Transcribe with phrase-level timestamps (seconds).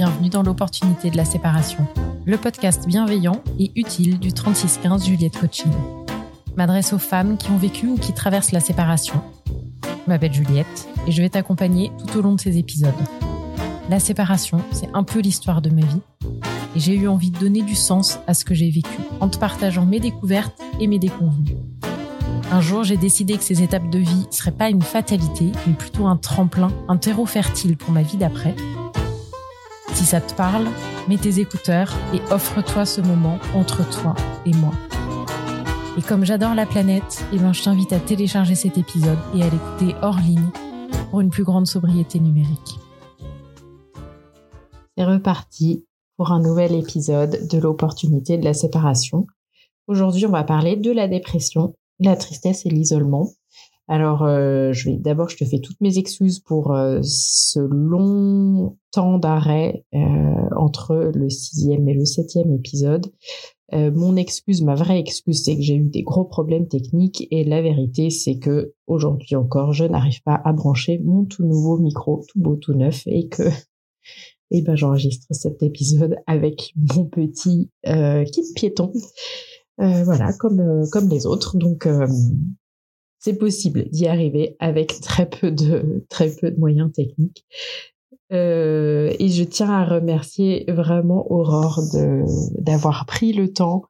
[0.00, 1.86] bienvenue dans l'opportunité de la séparation,
[2.24, 5.70] le podcast bienveillant et utile du 3615 Juliette Coaching.
[6.56, 9.20] M'adresse aux femmes qui ont vécu ou qui traversent la séparation.
[9.84, 12.94] Je m'appelle Juliette et je vais t'accompagner tout au long de ces épisodes.
[13.90, 16.00] La séparation, c'est un peu l'histoire de ma vie
[16.74, 19.36] et j'ai eu envie de donner du sens à ce que j'ai vécu en te
[19.36, 21.58] partageant mes découvertes et mes déconvenues.
[22.50, 25.74] Un jour, j'ai décidé que ces étapes de vie ne seraient pas une fatalité, mais
[25.74, 28.56] plutôt un tremplin, un terreau fertile pour ma vie d'après.
[29.94, 30.66] Si ça te parle,
[31.08, 34.14] mets tes écouteurs et offre-toi ce moment entre toi
[34.46, 34.72] et moi.
[35.98, 39.50] Et comme j'adore la planète, eh ben, je t'invite à télécharger cet épisode et à
[39.50, 40.48] l'écouter hors ligne
[41.10, 42.78] pour une plus grande sobriété numérique.
[44.96, 45.84] C'est reparti
[46.16, 49.26] pour un nouvel épisode de l'opportunité de la séparation.
[49.86, 53.30] Aujourd'hui, on va parler de la dépression la tristesse et l'isolement.
[53.90, 58.76] Alors, euh, je vais d'abord, je te fais toutes mes excuses pour euh, ce long
[58.92, 59.98] temps d'arrêt euh,
[60.56, 63.12] entre le sixième et le septième épisode.
[63.72, 67.62] mon excuse, ma vraie excuse, c'est que j'ai eu des gros problèmes techniques et la
[67.62, 72.38] vérité, c'est que aujourd'hui encore, je n'arrive pas à brancher mon tout nouveau micro, tout
[72.38, 73.42] beau, tout neuf, et que
[74.52, 78.92] eh ben, j'enregistre cet épisode avec mon petit kit piéton
[79.78, 81.56] voilà, comme comme les autres.
[81.56, 81.88] Donc
[83.20, 87.44] c'est possible d'y arriver avec très peu de très peu de moyens techniques.
[88.30, 91.80] et je tiens à remercier vraiment Aurore
[92.58, 93.84] d'avoir pris le temps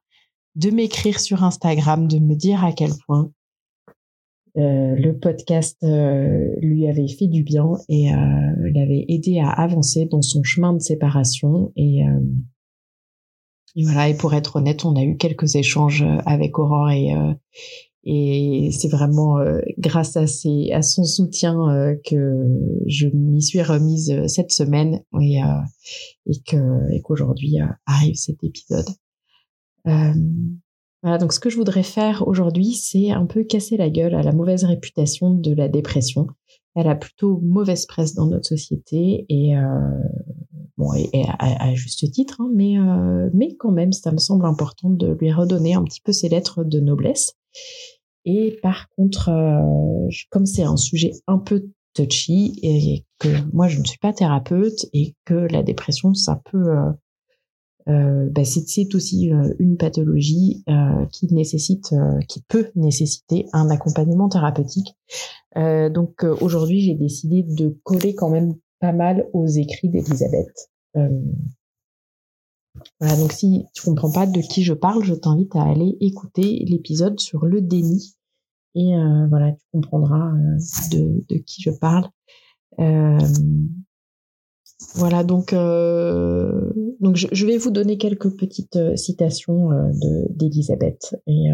[0.55, 3.31] de m'écrire sur Instagram, de me dire à quel point
[4.55, 10.73] le podcast lui avait fait du bien et l'avait aidé à avancer dans son chemin
[10.73, 12.03] de séparation et
[13.75, 17.15] et voilà, et pour être honnête, on a eu quelques échanges euh, avec Aurore et
[17.15, 17.33] euh,
[18.03, 21.55] et c'est vraiment euh, grâce à ses à son soutien
[22.05, 22.45] que
[22.87, 25.39] je m'y suis remise cette semaine et
[26.27, 28.87] et que et qu'aujourd'hui arrive cet épisode.
[29.85, 34.23] voilà, donc ce que je voudrais faire aujourd'hui, c'est un peu casser la gueule à
[34.23, 36.27] la mauvaise réputation de la dépression.
[36.75, 39.55] Elle a plutôt mauvaise presse dans notre société et
[40.81, 44.89] bon, et, à, juste titre, hein, mais, euh, mais quand même, ça me semble important
[44.89, 47.37] de lui redonner un petit peu ses lettres de noblesse.
[48.25, 53.79] Et par contre, euh, comme c'est un sujet un peu touchy et que moi je
[53.79, 56.91] ne suis pas thérapeute et que la dépression ça peut euh,
[57.89, 59.29] euh bah c'est aussi
[59.59, 61.93] une pathologie euh, qui nécessite
[62.29, 64.95] qui peut nécessiter un accompagnement thérapeutique.
[65.55, 70.69] Donc aujourd'hui j'ai décidé de coller quand même pas mal aux écrits d'Elisabeth.
[70.97, 71.07] Euh,
[72.99, 76.63] voilà, donc si tu comprends pas de qui je parle, je t'invite à aller écouter
[76.67, 78.15] l'épisode sur le déni
[78.75, 80.57] et euh, voilà, tu comprendras euh,
[80.91, 82.09] de, de, qui je parle.
[84.95, 91.49] voilà, donc donc je, vais vous donner quelques petites citations de d'Elisabeth et,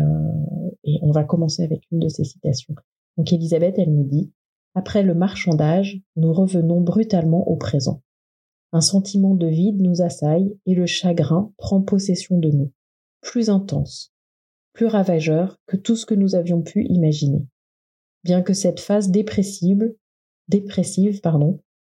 [0.83, 2.75] et on va commencer avec une de ces citations.
[3.17, 4.31] Donc Elisabeth, elle nous dit
[4.77, 8.03] après le marchandage, nous revenons brutalement au présent.
[8.73, 12.71] Un sentiment de vide nous assaille et le chagrin prend possession de nous,
[13.21, 14.13] plus intense,
[14.73, 17.47] plus ravageur que tout ce que nous avions pu imaginer.
[18.23, 19.93] Bien que cette phase dépressive,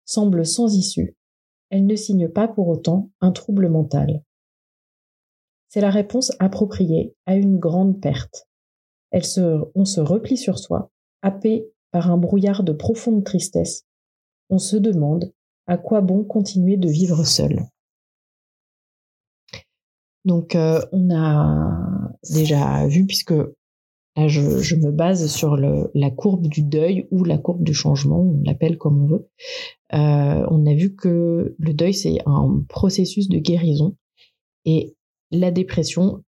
[0.05, 1.15] semble sans issue,
[1.69, 4.23] elle ne signe pas pour autant un trouble mental.
[5.69, 8.47] C'est la réponse appropriée à une grande perte.
[9.13, 13.87] On se replie sur soi, happé par un brouillard de profonde tristesse.
[14.49, 15.33] On se demande
[15.67, 17.67] à quoi bon continuer de vivre seul?
[20.25, 23.33] Donc, euh, on a déjà vu, puisque
[24.15, 28.41] là, je, me base sur la courbe du deuil ou la courbe du changement, on
[28.45, 29.29] l'appelle comme on veut.
[29.93, 33.95] Euh, on a vu que le deuil, c'est un processus de guérison
[34.65, 34.95] et
[35.31, 36.23] la dépression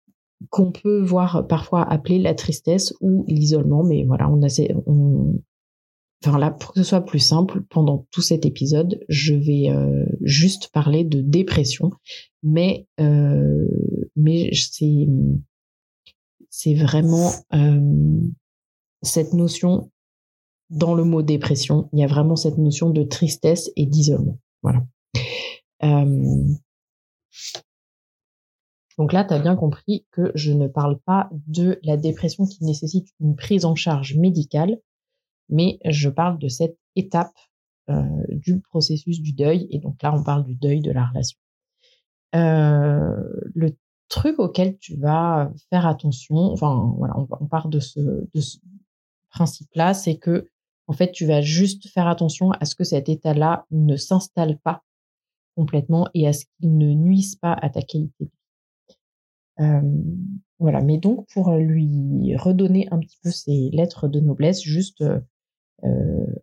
[0.48, 4.48] qu'on peut voir parfois appeler la tristesse ou l'isolement, mais voilà, on, a,
[4.86, 5.34] on,
[6.24, 10.04] Enfin là, pour que ce soit plus simple, pendant tout cet épisode, je vais euh,
[10.20, 11.92] juste parler de dépression,
[12.42, 13.66] mais euh,
[14.16, 15.06] mais c'est
[16.50, 18.20] c'est vraiment euh,
[19.02, 19.90] cette notion
[20.68, 24.38] dans le mot dépression, il y a vraiment cette notion de tristesse et d'isolement.
[24.62, 24.84] Voilà.
[28.98, 32.62] donc là, tu as bien compris que je ne parle pas de la dépression qui
[32.62, 34.78] nécessite une prise en charge médicale,
[35.50, 37.34] mais je parle de cette étape
[37.88, 41.38] euh, du processus du deuil, et donc là on parle du deuil de la relation.
[42.34, 43.16] Euh,
[43.54, 43.76] le
[44.08, 48.26] truc auquel tu vas faire attention, enfin voilà, on, on part de ce,
[49.30, 50.48] principe-là, c'est que
[50.86, 54.82] en fait tu vas juste faire attention à ce que cet état-là ne s'installe pas
[55.56, 58.30] complètement et à ce qu'ils ne nuisent pas à ta qualité de.
[59.60, 59.80] Euh,
[60.58, 65.20] voilà, mais donc pour lui redonner un petit peu ses lettres de noblesse, juste euh,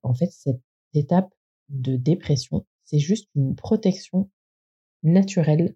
[0.03, 0.61] en fait cette
[0.93, 1.33] étape
[1.69, 4.29] de dépression, c'est juste une protection
[5.03, 5.75] naturelle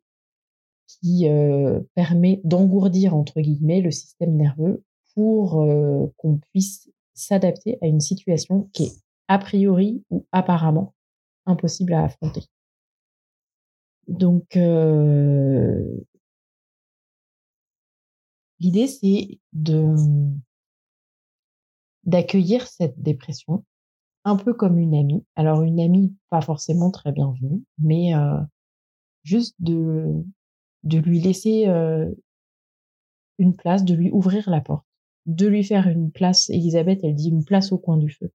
[0.88, 4.84] qui euh, permet d'engourdir entre guillemets le système nerveux
[5.16, 8.94] pour euh, qu'on puisse s'adapter à une situation qui est
[9.28, 10.94] a priori ou apparemment
[11.46, 12.42] impossible à affronter.
[14.08, 15.86] Donc euh,
[18.60, 19.96] l'idée c'est de
[22.03, 23.63] d'accueillir cette dépression
[24.24, 25.25] un peu comme une amie.
[25.36, 28.39] Alors une amie pas forcément très bienvenue, mais euh,
[29.24, 30.24] juste de
[30.83, 32.12] de lui laisser euh,
[33.38, 34.86] une place, de lui ouvrir la porte,
[35.27, 36.50] de lui faire une place.
[36.50, 38.31] Elisabeth, elle dit une place au coin du feu.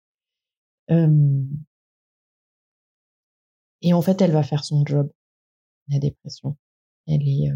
[3.82, 5.10] et en fait, elle va faire son job,
[5.90, 6.58] la dépression.
[7.08, 7.50] Elle est,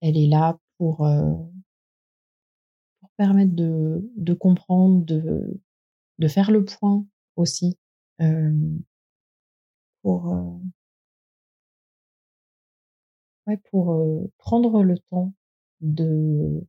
[0.00, 1.55] elle est là pour, pour
[3.16, 5.60] permettre de, de comprendre, de,
[6.18, 7.78] de faire le point aussi,
[10.02, 10.60] pour,
[13.46, 15.32] ouais, pour prendre le temps
[15.80, 16.64] de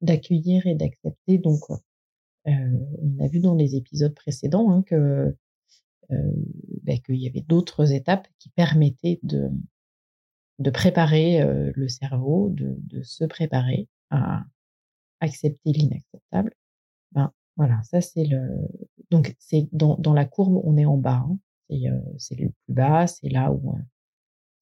[0.00, 1.38] d'accueillir et d'accepter.
[1.38, 1.60] Donc,
[2.46, 5.36] on a vu dans les épisodes précédents hein, que
[6.10, 9.50] bah, qu'il y avait d'autres étapes qui permettaient de
[10.58, 11.44] de préparer
[11.74, 14.44] le cerveau, de, de se préparer à
[15.22, 16.52] accepter l'inacceptable.
[17.12, 18.68] Ben voilà, ça c'est le
[19.10, 21.38] donc c'est dans, dans la courbe on est en bas, hein.
[22.18, 23.78] c'est le plus bas, c'est là où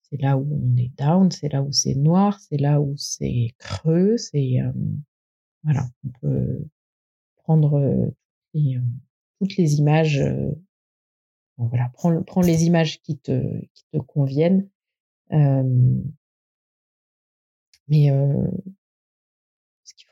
[0.02, 3.54] c'est là où on est down, c'est là où c'est noir, c'est là où c'est
[3.58, 4.58] creux, c'est
[5.64, 6.64] voilà, on peut
[7.36, 8.12] prendre
[8.52, 10.22] toutes les images
[11.56, 14.68] voilà, prends, prends, les images qui te qui te conviennent.
[15.30, 15.70] mais
[17.88, 18.10] ce qu'il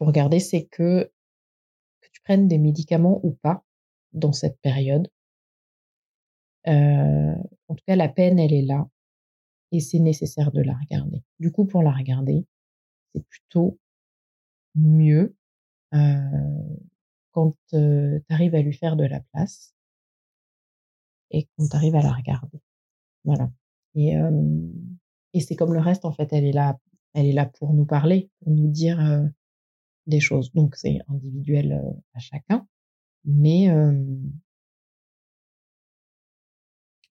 [0.06, 1.10] regarder, c'est que
[2.00, 3.64] que tu prennes des médicaments ou pas
[4.12, 5.08] dans cette période.
[6.66, 8.88] en tout cas, la peine, elle est là
[9.72, 11.22] et c'est nécessaire de la regarder.
[11.40, 12.46] Du coup, pour la regarder,
[13.14, 13.78] c'est plutôt
[14.74, 15.34] mieux
[17.32, 19.74] quand tu arrives à lui faire de la place
[21.30, 22.60] et quand tu arrives à la regarder.
[23.24, 23.50] Voilà.
[23.94, 24.14] Et,
[25.34, 26.78] et c'est comme le reste, en fait, elle est là,
[27.14, 29.00] elle est là pour nous parler, pour nous dire
[30.08, 30.52] des choses.
[30.52, 31.80] Donc c'est individuel
[32.14, 32.66] à chacun,
[33.24, 33.68] mais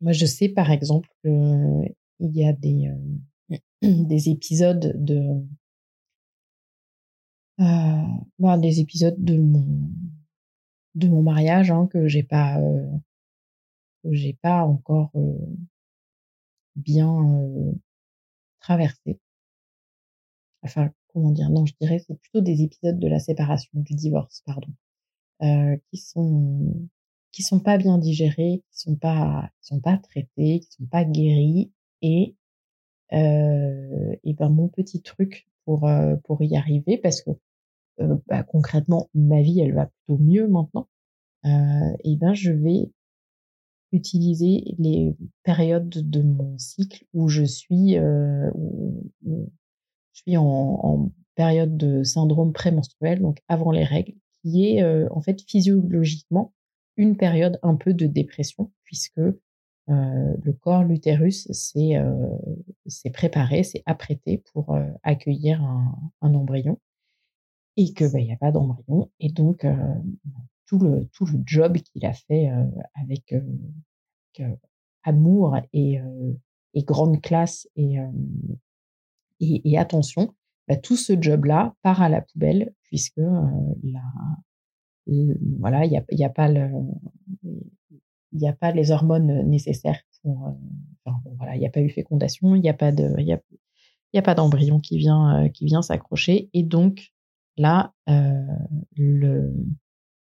[0.01, 2.91] moi je sais par exemple qu'il y a des
[3.81, 5.45] des épisodes de
[7.59, 9.89] euh, des épisodes de mon
[10.95, 12.59] de mon mariage hein, que j'ai pas
[14.03, 15.11] que j'ai pas encore
[16.75, 17.73] bien
[18.59, 19.19] traversé.
[20.61, 24.43] Enfin, comment dire Non, je dirais c'est plutôt des épisodes de la séparation, du divorce,
[24.45, 24.67] pardon,
[25.41, 26.87] euh, qui sont
[27.31, 31.05] qui sont pas bien digérés, qui sont pas qui sont pas traités, qui sont pas
[31.05, 31.71] guéris
[32.03, 32.35] et
[33.13, 37.31] euh, et ben mon petit truc pour euh, pour y arriver parce que
[38.01, 40.87] euh, bah, concrètement ma vie elle va plutôt mieux maintenant
[42.03, 42.91] et ben je vais
[43.91, 49.09] utiliser les périodes de mon cycle où je suis euh, où,
[50.17, 55.21] je suis en, période de syndrome prémenstruel, donc avant les règles, qui est euh, en
[55.21, 56.51] fait physiologiquement
[56.95, 59.35] une période un peu de dépression, puisque euh,
[59.87, 61.93] le corps, l'utérus, c'est
[62.87, 66.79] c'est préparé, c'est apprêté pour accueillir un, un, embryon,
[67.75, 69.63] et que bah, il n'y a pas d'embryon, et donc
[70.65, 72.49] tout le tout le job qu'il a fait
[72.95, 73.31] avec,
[74.35, 74.57] avec
[75.03, 76.01] amour et,
[76.73, 77.99] et grande classe et
[79.39, 80.33] et, et attention,
[80.67, 83.41] bah, tout ce job-là part à la poubelle puisque euh,
[83.83, 84.01] la,
[85.59, 86.69] voilà, il y a, pas le,
[88.33, 90.47] n'y a pas les hormones nécessaires pour,
[91.07, 93.39] euh, voilà, il n'y a pas eu fécondation, il n'y a pas de, il
[94.17, 97.13] a, pas d'embryon qui vient, euh, qui vient s'accrocher et donc
[97.57, 98.45] là, euh,
[98.95, 99.53] le,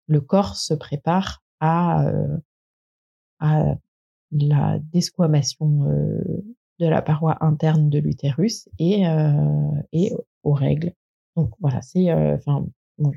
[0.06, 2.36] le corps se prépare à, euh,
[3.40, 3.76] à
[4.30, 6.44] la desquamation euh,
[6.78, 9.32] de la paroi interne de l'utérus et, euh,
[9.92, 10.92] et aux règles.
[11.36, 12.66] Donc voilà, c'est, euh, enfin,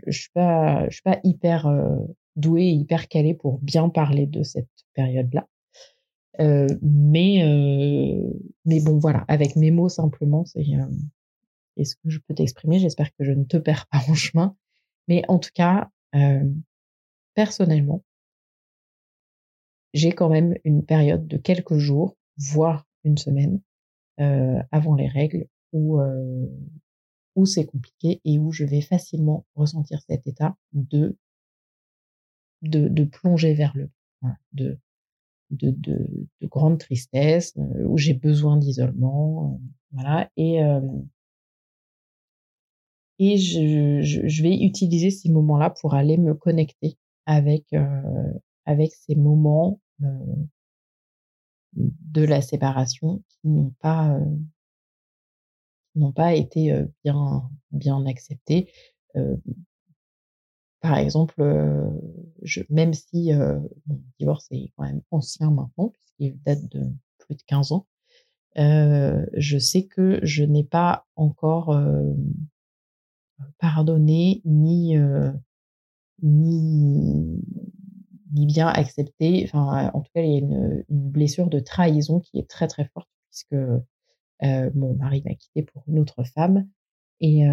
[0.07, 1.97] je suis pas, je suis pas hyper euh,
[2.35, 5.47] douée, hyper calée pour bien parler de cette période-là.
[6.39, 8.31] Euh, mais euh,
[8.65, 10.65] mais bon voilà, avec mes mots simplement, c'est
[11.77, 12.79] est ce que je peux t'exprimer.
[12.79, 14.55] J'espère que je ne te perds pas en chemin.
[15.07, 15.89] Mais en tout cas,
[17.33, 18.03] personnellement,
[19.93, 23.61] j'ai quand même une période de quelques jours voire une semaine
[24.17, 25.99] avant les règles où
[27.35, 31.17] où c'est compliqué et où je vais facilement ressentir cet état de
[32.61, 33.89] de, de plonger vers le
[34.53, 34.77] de,
[35.49, 39.59] de, de, de, grande tristesse, où j'ai besoin d'isolement,
[39.91, 40.29] voilà.
[40.37, 40.59] Et
[43.17, 47.65] et je, je, vais utiliser ces moments-là pour aller me connecter avec
[48.65, 49.79] avec ces moments
[51.73, 54.17] de la séparation qui n'ont pas
[55.95, 56.73] n'ont pas été
[57.03, 58.71] bien bien acceptés.
[60.81, 61.43] par exemple,
[62.41, 67.43] je, même si mon divorce est quand même ancien maintenant, puisqu'il date de plus de
[67.45, 67.87] 15 ans,
[68.55, 71.77] je sais que je n'ai pas encore
[73.59, 74.95] pardonné ni
[76.21, 77.41] ni
[78.31, 79.43] ni bien accepté.
[79.45, 82.67] Enfin, en tout cas, il y a une, une blessure de trahison qui est très
[82.67, 86.67] très forte puisque euh, mon mari m'a quitté pour une autre femme.
[87.19, 87.43] Et,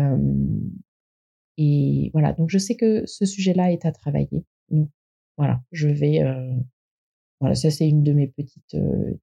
[1.58, 4.44] et voilà, donc je sais que ce sujet-là est à travailler.
[4.70, 4.88] Donc
[5.36, 6.22] voilà, je vais.
[6.22, 6.54] Euh,
[7.40, 8.76] voilà, ça c'est une de mes petites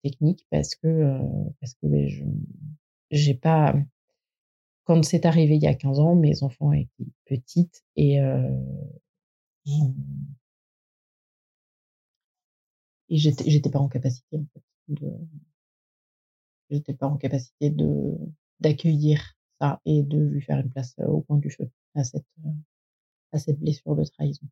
[0.03, 1.19] techniques parce que
[1.59, 2.24] parce que ben, je
[3.09, 3.75] j'ai pas.
[4.83, 8.19] Quand c'est arrivé il y a 15 ans, mes enfants étaient petites et
[13.09, 15.12] et j'étais j'étais pas en capacité en fait de
[16.69, 18.17] j'étais pas en capacité de
[18.59, 22.25] d'accueillir ça et de lui faire une place au coin du feu à cette
[23.31, 24.47] à cette blessure de trahison.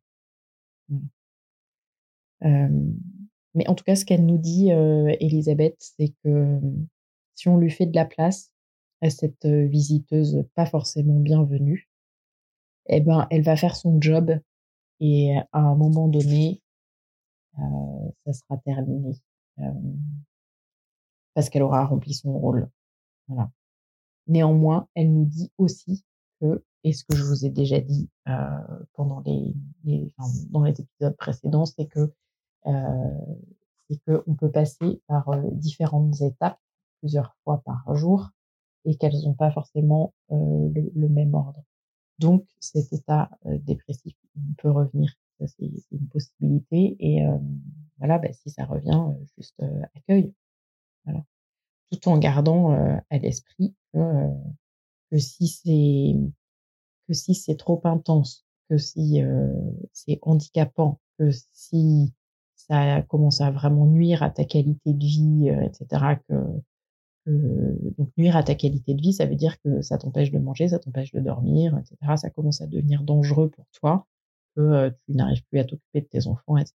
[3.54, 6.60] mais en tout cas, ce qu'elle nous dit, Elisabeth, c'est que
[7.34, 8.52] si on lui fait de la place
[9.00, 11.88] à cette visiteuse pas forcément bienvenue,
[12.86, 14.38] eh ben, elle va faire son job
[15.00, 16.62] et à un moment donné,
[17.56, 19.16] ça sera terminé
[21.34, 22.68] parce qu'elle aura rempli son rôle.
[23.28, 23.50] Voilà.
[24.26, 26.04] Néanmoins, elle nous dit aussi
[26.40, 30.62] que, et ce que je vous ai déjà dit euh, pendant les, les enfin, dans
[30.62, 32.12] les épisodes précédents, c'est que
[32.66, 33.24] euh,
[33.88, 36.58] c'est qu'on peut passer par euh, différentes étapes
[37.00, 38.30] plusieurs fois par jour
[38.86, 41.62] et qu'elles n'ont pas forcément euh, le, le, même ordre.
[42.18, 44.14] Donc, cet état euh, dépressif
[44.58, 45.12] peut revenir.
[45.38, 46.96] Ça, c'est une possibilité.
[47.00, 47.22] Et
[47.98, 49.02] voilà, bah, si ça revient,
[49.36, 49.62] juste
[49.94, 50.32] accueille
[51.04, 51.24] voilà.
[51.90, 54.28] Tout en gardant euh, à l'esprit que, euh,
[55.10, 56.16] que si c'est
[57.06, 59.52] que si c'est trop intense, que si euh,
[59.92, 62.12] c'est handicapant, que si
[62.56, 66.16] ça commence à vraiment nuire à ta qualité de vie, etc.
[66.28, 66.34] Que,
[67.98, 70.68] donc nuire à ta qualité de vie, ça veut dire que ça t'empêche de manger,
[70.68, 72.16] ça t'empêche de dormir, etc.
[72.16, 74.06] Ça commence à devenir dangereux pour toi,
[74.56, 76.74] que tu n'arrives plus à t'occuper de tes enfants, etc.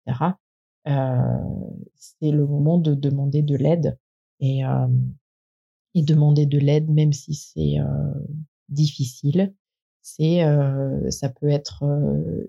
[1.94, 3.98] C'est le moment de demander de l'aide
[4.40, 4.62] et,
[5.94, 7.76] et demander de l'aide même si c'est
[8.68, 9.54] difficile.
[10.02, 11.82] C'est, euh, ça peut être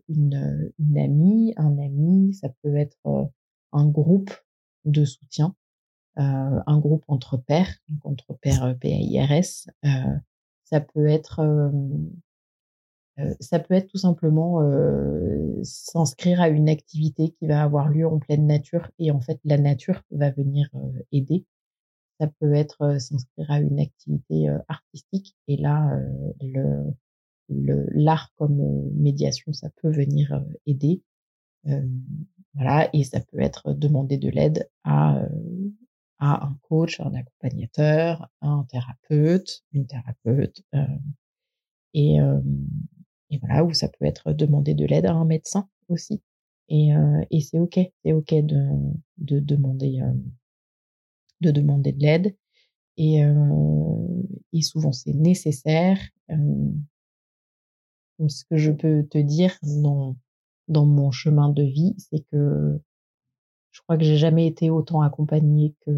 [0.07, 3.31] une, une amie, un ami, ça peut être
[3.72, 4.31] un groupe
[4.86, 5.55] de soutien,
[6.19, 9.69] euh, un groupe entre pairs, donc entre pairs PAIRS.
[9.86, 10.15] Euh,
[10.63, 11.72] ça peut être,
[13.39, 14.62] ça peut être tout simplement
[15.63, 19.57] s'inscrire à une activité qui va avoir lieu en pleine nature et en fait la
[19.57, 20.69] nature va venir
[21.12, 21.45] aider.
[22.19, 26.00] Ça peut être s'inscrire à une activité artistique et là
[26.41, 26.93] le
[27.50, 31.01] l'art comme médiation ça peut venir aider.
[32.53, 35.21] Voilà et ça peut être demander de l'aide à
[36.19, 40.63] à un coach un accompagnateur un thérapeute une thérapeute
[41.93, 42.17] et
[43.29, 46.22] et voilà ou ça peut être demander de l'aide à un médecin aussi
[46.69, 46.89] et
[47.31, 48.69] et c'est ok c'est ok de
[49.17, 50.01] de demander
[51.41, 52.36] de demander de l'aide.
[52.98, 56.00] Et, euh, et souvent, c'est nécessaire.
[56.31, 56.72] Euh,
[58.27, 60.17] ce que je peux te dire dans,
[60.67, 62.79] dans mon chemin de vie, c'est que
[63.72, 65.91] je crois que j'ai jamais été autant accompagnée que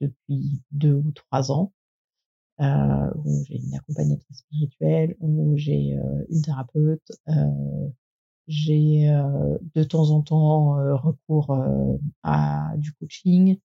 [0.00, 1.72] depuis deux ou trois ans.
[2.60, 7.88] Euh, où j'ai une accompagnatrice spirituelle, où j'ai euh, une thérapeute, euh,
[8.48, 11.58] j'ai euh, de temps en temps recours
[12.22, 13.58] à du coaching,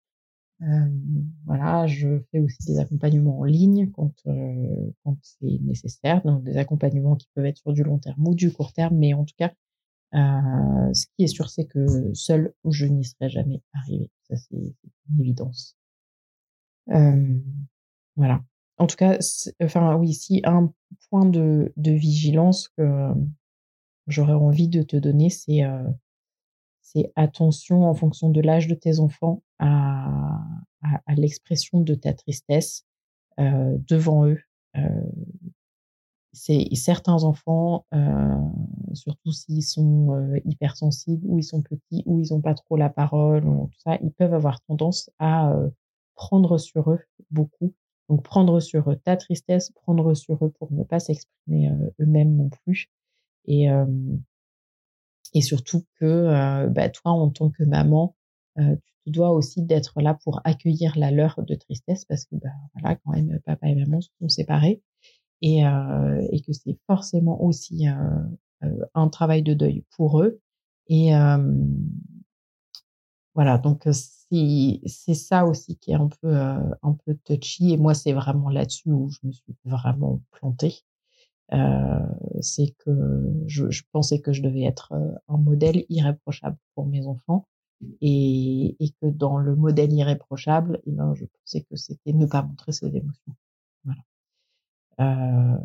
[1.45, 7.17] voilà, je fais aussi des accompagnements en ligne quand, quand c'est nécessaire, donc des accompagnements
[7.17, 9.53] qui peuvent être sur du long terme ou du court terme, mais en tout cas,
[10.15, 14.11] euh, ce qui est sûr, c'est que seul, je n'y serais jamais arrivé.
[14.29, 14.57] Ça, c'est
[15.11, 15.77] une évidence.
[16.91, 17.41] Euh,
[18.17, 18.43] voilà.
[18.79, 19.19] En tout cas,
[19.63, 20.73] enfin oui, si un
[21.09, 23.11] point de, de vigilance que
[24.09, 25.89] j'aurais envie de te donner, c'est euh,
[26.83, 30.39] c'est attention en fonction de l'âge de tes enfants à,
[30.83, 32.85] à, l'expression de ta tristesse
[33.39, 34.39] devant eux.
[36.33, 37.87] c'est certains enfants,
[38.93, 43.45] surtout s'ils sont hypersensibles ou ils sont petits ou ils n'ont pas trop la parole
[43.45, 45.53] ou tout ça, ils peuvent avoir tendance à
[46.15, 47.01] prendre sur eux
[47.31, 47.75] beaucoup.
[48.09, 51.71] Donc prendre sur eux ta tristesse, prendre sur eux pour ne pas s'exprimer
[52.01, 52.91] eux-mêmes non plus.
[53.47, 53.67] Et,
[55.33, 58.15] et surtout que bah, toi, en tant que maman,
[58.57, 62.97] tu dois aussi d'être là pour accueillir la leur de tristesse parce que bah, voilà,
[62.97, 64.83] quand même, papa et maman se sont séparés
[65.41, 70.41] et, et que c'est forcément aussi un travail de deuil pour eux.
[70.89, 71.13] Et
[73.35, 73.89] voilà, donc
[74.87, 78.91] c'est ça aussi qui est un peu un peu touchy et moi c'est vraiment là-dessus
[78.91, 80.83] où je me suis vraiment plantée
[82.41, 84.93] c'est que je, pensais que je devais être
[85.29, 87.47] un modèle irréprochable pour mes enfants
[88.01, 92.73] et, que dans le modèle irréprochable, eh ben, je pensais que c'était ne pas montrer
[92.73, 93.35] ses émotions.
[93.85, 94.01] Voilà.
[95.01, 95.59] Euh,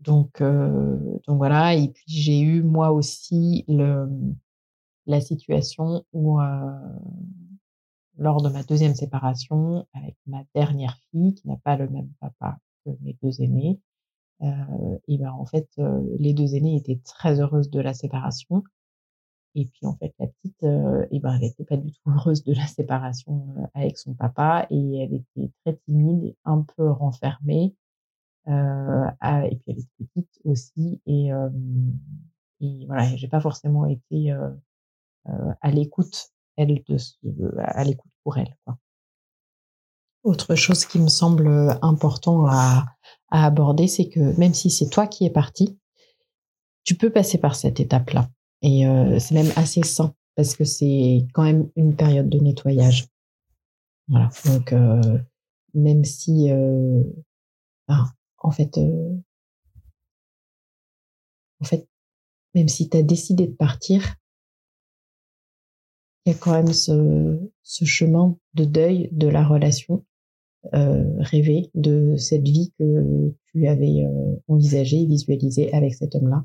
[0.00, 1.74] donc, euh, donc voilà.
[1.74, 4.08] Et puis j'ai eu moi aussi le,
[5.06, 6.70] la situation où, euh,
[8.22, 12.58] lors de ma deuxième séparation avec ma dernière fille, qui n'a pas le même papa
[12.84, 13.80] que mes deux aînés,
[14.42, 18.64] euh, et ben en fait, euh, les deux aînés étaient très heureuses de la séparation.
[19.54, 22.44] Et puis en fait, la petite, euh, et ben elle n'était pas du tout heureuse
[22.44, 27.74] de la séparation avec son papa et elle était très timide, un peu renfermée.
[28.48, 31.48] Euh, et puis elle était petite aussi et, euh,
[32.60, 34.32] et voilà, j'ai pas forcément été
[35.24, 36.82] à l'écoute elle
[37.22, 38.56] de à l'écoute pour elle.
[38.64, 38.78] Quoi.
[40.24, 42.86] Autre chose qui me semble important à,
[43.30, 45.78] aborder, c'est que même si c'est toi qui es parti,
[46.84, 48.28] tu peux passer par cette étape-là.
[48.60, 53.06] Et euh, c'est même assez sain parce que c'est quand même une période de nettoyage.
[54.08, 54.30] Voilà.
[54.44, 55.18] Donc, euh,
[55.74, 57.02] même si, euh,
[57.88, 59.16] ah, en fait, euh,
[61.60, 61.88] en fait,
[62.54, 64.16] même si tu as décidé de partir,
[66.24, 70.04] il y a quand même ce, ce chemin de deuil de la relation
[70.74, 76.44] euh, rêver de cette vie que tu avais euh, envisagée, visualisée avec cet homme-là.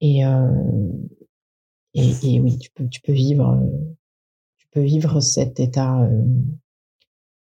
[0.00, 0.92] Et, euh,
[1.94, 3.60] et, et, oui, tu peux, tu peux vivre,
[4.58, 6.08] tu peux vivre cet état,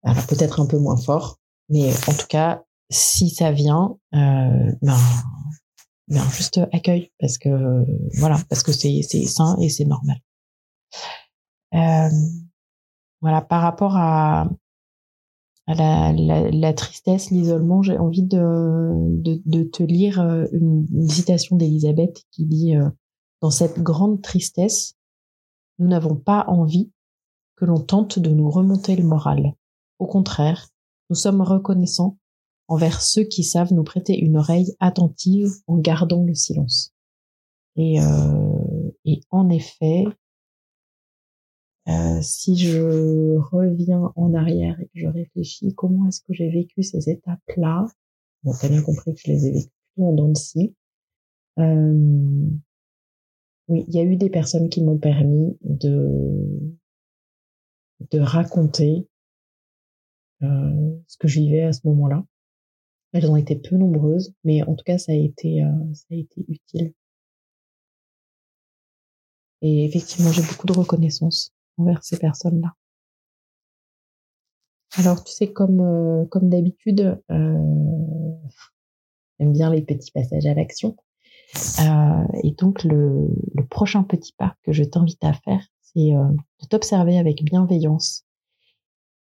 [0.01, 1.37] alors peut-être un peu moins fort,
[1.69, 4.75] mais en tout cas, si ça vient, ben,
[6.07, 7.49] ben juste accueille parce que
[8.19, 10.17] voilà, parce que c'est c'est sain et c'est normal.
[11.73, 12.09] Euh,
[13.21, 14.47] voilà, par rapport à,
[15.67, 18.91] la, tristesse, l'isolement, j'ai envie de,
[19.45, 22.87] de, te lire euh, une, citation d'Elisabeth qui dit euh,
[23.41, 24.95] Dans cette grande tristesse,
[25.79, 26.91] nous n'avons pas envie
[27.55, 29.53] que l'on tente de nous remonter le moral.
[29.97, 30.67] Au contraire,
[31.09, 32.17] nous sommes reconnaissants
[32.67, 36.93] envers ceux qui savent nous prêter une oreille attentive en gardant le silence.
[37.75, 40.05] Et, euh, et en effet,
[41.87, 46.81] euh, si je reviens en arrière et que je réfléchis, comment est-ce que j'ai vécu
[46.81, 47.85] ces étapes-là?
[48.43, 50.73] Bon, t'as bien compris que je les ai vécues en dents de.
[51.59, 52.49] Euh,
[53.67, 56.75] oui, il y a eu des personnes qui m'ont permis de
[58.11, 59.07] de raconter
[60.43, 62.25] euh, ce que je vivais à ce moment-là.
[63.15, 66.15] Elles ont été peu nombreuses, mais en tout cas, ça a été euh, ça a
[66.15, 66.93] été utile.
[69.61, 72.73] Et effectivement, j'ai beaucoup de reconnaissance envers ces personnes-là.
[74.97, 78.33] Alors, tu sais, comme, euh, comme d'habitude, euh,
[79.39, 80.97] j'aime bien les petits passages à l'action.
[82.43, 87.17] Et donc, le, le, prochain petit pas que je t'invite à faire, c'est de t'observer
[87.17, 88.25] avec bienveillance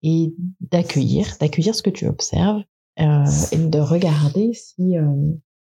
[0.03, 2.63] et d'accueillir, d'accueillir ce que tu observes
[2.97, 4.95] et de regarder si,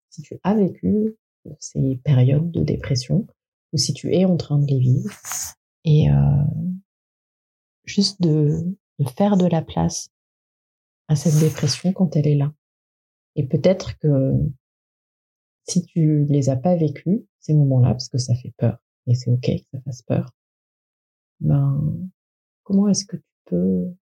[0.10, 1.16] si tu as vécu
[1.60, 3.26] ces périodes de dépression
[3.74, 5.12] ou si tu es en train de les vivre
[5.86, 6.44] et euh,
[7.86, 10.10] juste de, de, faire de la place
[11.08, 12.54] à cette dépression quand elle est là.
[13.36, 14.34] Et peut-être que
[15.68, 19.32] si tu les as pas vécus, ces moments-là, parce que ça fait peur, et c'est
[19.32, 20.32] ok que ça fasse peur,
[21.40, 22.10] ben,
[22.64, 23.96] comment est-ce que tu peux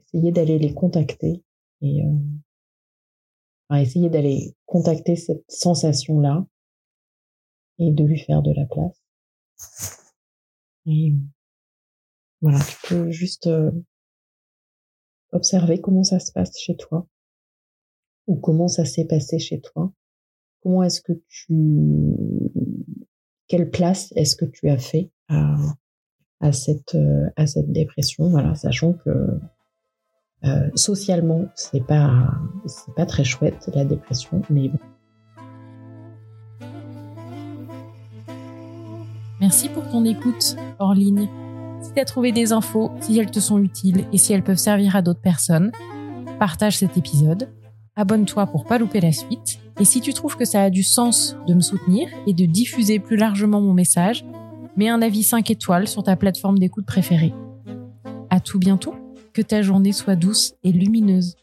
[0.00, 1.42] essayer d'aller les contacter?
[1.82, 6.46] Et euh, essayer d'aller contacter cette sensation-là
[7.78, 9.02] et de lui faire de la place.
[12.40, 13.70] Voilà, tu peux juste euh,
[15.32, 17.06] observer comment ça se passe chez toi
[18.26, 19.92] ou comment ça s'est passé chez toi.
[20.62, 21.54] Comment est-ce que tu,
[23.48, 25.56] quelle place est-ce que tu as fait à,
[26.40, 26.96] à cette,
[27.36, 29.10] à cette dépression, voilà, sachant que
[30.74, 32.30] socialement, c'est pas,
[32.66, 34.78] c'est pas très chouette la dépression, mais bon.
[39.40, 41.28] Merci pour ton écoute hors ligne.
[41.80, 44.56] Si tu as trouvé des infos, si elles te sont utiles et si elles peuvent
[44.56, 45.72] servir à d'autres personnes,
[46.38, 47.48] partage cet épisode,
[47.96, 49.58] abonne-toi pour pas louper la suite.
[49.80, 53.00] Et si tu trouves que ça a du sens de me soutenir et de diffuser
[53.00, 54.24] plus largement mon message,
[54.76, 57.34] mets un avis 5 étoiles sur ta plateforme d'écoute préférée.
[58.30, 58.94] À tout bientôt,
[59.32, 61.36] que ta journée soit douce et lumineuse.